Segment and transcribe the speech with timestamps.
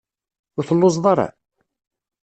[0.57, 1.27] Ur telluẓeḍ ara?